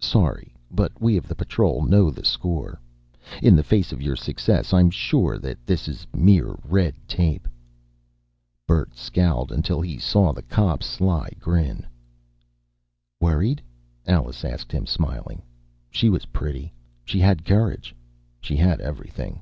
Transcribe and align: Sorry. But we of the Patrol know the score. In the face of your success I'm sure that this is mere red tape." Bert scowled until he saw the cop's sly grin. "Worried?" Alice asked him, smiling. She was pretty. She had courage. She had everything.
Sorry. 0.00 0.52
But 0.68 1.00
we 1.00 1.16
of 1.16 1.28
the 1.28 1.36
Patrol 1.36 1.82
know 1.84 2.10
the 2.10 2.24
score. 2.24 2.80
In 3.40 3.54
the 3.54 3.62
face 3.62 3.92
of 3.92 4.02
your 4.02 4.16
success 4.16 4.72
I'm 4.74 4.90
sure 4.90 5.38
that 5.38 5.64
this 5.64 5.86
is 5.86 6.08
mere 6.12 6.56
red 6.64 6.96
tape." 7.06 7.46
Bert 8.66 8.96
scowled 8.96 9.52
until 9.52 9.80
he 9.80 9.96
saw 9.96 10.32
the 10.32 10.42
cop's 10.42 10.86
sly 10.86 11.30
grin. 11.38 11.86
"Worried?" 13.20 13.62
Alice 14.08 14.44
asked 14.44 14.72
him, 14.72 14.86
smiling. 14.86 15.40
She 15.92 16.10
was 16.10 16.26
pretty. 16.26 16.72
She 17.04 17.20
had 17.20 17.44
courage. 17.44 17.94
She 18.40 18.56
had 18.56 18.80
everything. 18.80 19.40